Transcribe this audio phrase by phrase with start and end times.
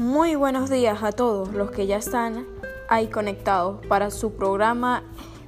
[0.00, 2.46] Muy buenos días a todos los que ya están
[2.88, 5.02] ahí conectados para su programa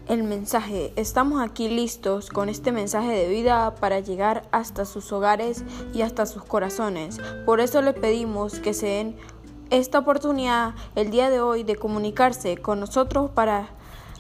[0.08, 0.92] El Mensaje.
[0.96, 5.64] Estamos aquí listos con este mensaje de vida para llegar hasta sus hogares
[5.95, 7.18] y hasta sus corazones.
[7.46, 9.16] Por eso les pedimos que se den
[9.70, 13.70] esta oportunidad el día de hoy de comunicarse con nosotros para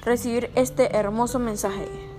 [0.02, 2.11] recibir este hermoso mensaje.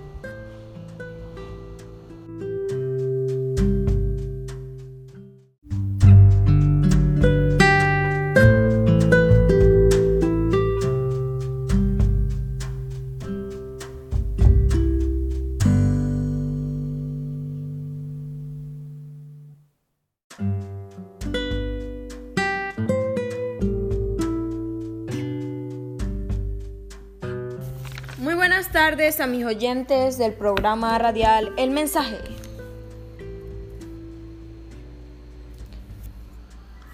[28.18, 32.20] Muy buenas tardes a mis oyentes del programa radial El Mensaje.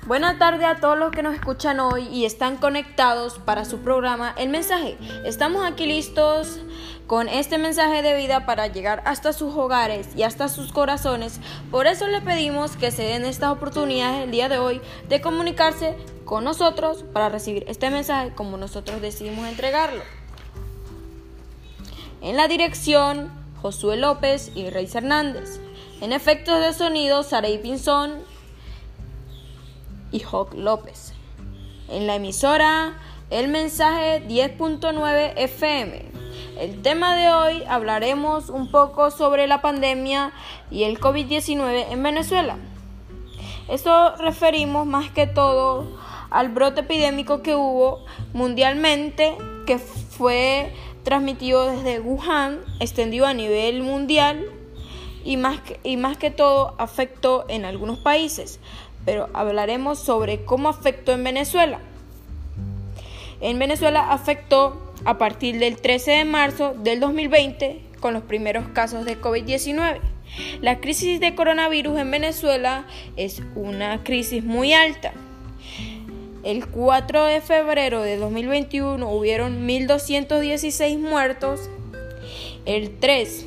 [0.06, 4.34] Buenas tardes a todos los que nos escuchan hoy y están conectados para su programa
[4.39, 4.97] El Mensaje.
[5.27, 6.59] Estamos aquí listos
[7.06, 11.39] con este mensaje de vida para llegar hasta sus hogares y hasta sus corazones.
[11.70, 15.98] Por eso le pedimos que se den estas oportunidades el día de hoy de comunicarse
[16.25, 20.00] con nosotros para recibir este mensaje como nosotros decidimos entregarlo.
[22.22, 23.32] En la dirección,
[23.62, 25.58] Josué López y Reis Hernández.
[26.02, 28.18] En efectos de sonido, Saray Pinzón
[30.12, 31.14] y Hawk López.
[31.88, 32.98] En la emisora,
[33.30, 36.04] el mensaje 10.9 FM.
[36.58, 40.32] El tema de hoy hablaremos un poco sobre la pandemia
[40.70, 42.58] y el COVID-19 en Venezuela.
[43.68, 45.98] Esto referimos más que todo
[46.28, 48.04] al brote epidémico que hubo
[48.34, 54.47] mundialmente, que fue transmitido desde Wuhan, extendido a nivel mundial
[55.25, 58.61] y más, que, y más que todo afectó en algunos países.
[59.05, 61.81] Pero hablaremos sobre cómo afectó en Venezuela.
[63.41, 69.05] En Venezuela afectó a partir del 13 de marzo del 2020 con los primeros casos
[69.05, 70.00] de COVID-19.
[70.60, 75.12] La crisis de coronavirus en Venezuela es una crisis muy alta.
[76.43, 81.69] El 4 de febrero de 2021 hubieron 1.216 muertos.
[82.65, 83.47] El 3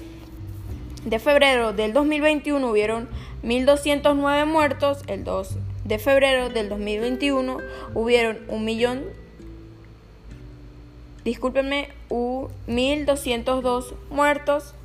[1.05, 3.09] de febrero del 2021 hubieron
[3.43, 4.99] 1.209 muertos.
[5.07, 5.55] El 2
[5.85, 7.57] de febrero del 2021
[7.95, 9.03] hubieron un millón,
[11.25, 14.75] discúlpenme, 1.202 muertos.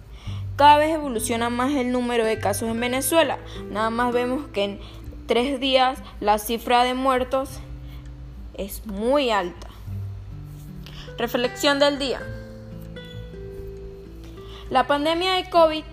[0.56, 3.38] Cada vez evoluciona más el número de casos en Venezuela.
[3.70, 4.80] Nada más vemos que en
[5.26, 7.60] tres días la cifra de muertos
[8.58, 9.68] es muy alta.
[11.16, 12.20] Reflexión del día.
[14.68, 15.84] La pandemia de COVID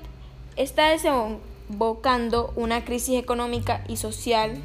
[0.57, 4.61] está desembocando una crisis económica y social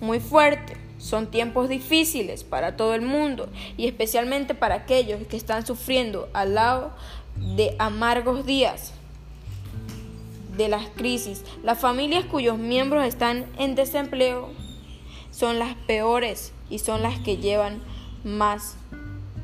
[0.00, 0.76] muy fuerte.
[0.98, 6.54] Son tiempos difíciles para todo el mundo y especialmente para aquellos que están sufriendo al
[6.56, 6.92] lado
[7.36, 8.92] de amargos días
[10.56, 11.44] de las crisis.
[11.62, 14.50] Las familias cuyos miembros están en desempleo
[15.30, 17.80] son las peores y son las que llevan
[18.24, 18.76] más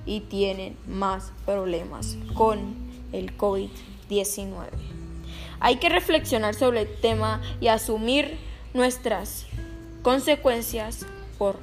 [0.07, 2.75] y tienen más problemas con
[3.13, 4.69] el COVID-19.
[5.61, 8.37] Hay que reflexionar sobre el tema y asumir
[8.75, 9.47] nuestras
[10.03, 11.07] consecuencias
[11.39, 11.59] por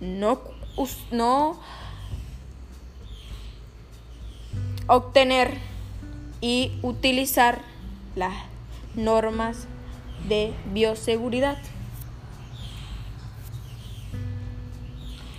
[0.00, 0.40] no,
[1.10, 1.60] no
[4.86, 5.58] obtener
[6.40, 7.60] y utilizar
[8.16, 8.34] las
[8.94, 9.66] normas
[10.28, 11.58] de bioseguridad.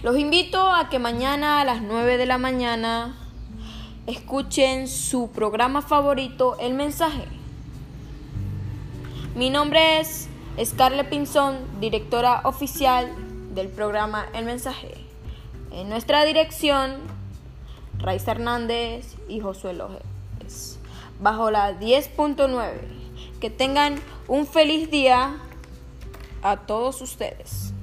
[0.05, 3.15] Los invito a que mañana a las 9 de la mañana
[4.05, 7.25] escuchen su programa favorito, El Mensaje.
[9.33, 10.29] Mi nombre es
[10.63, 13.11] Scarlett Pinzón, directora oficial
[13.55, 14.93] del programa El Mensaje.
[15.71, 16.97] En nuestra dirección,
[17.97, 20.77] Raiz Hernández y Josué López.
[21.19, 22.73] Bajo la 10.9.
[23.41, 23.95] Que tengan
[24.27, 25.37] un feliz día
[26.43, 27.73] a todos ustedes.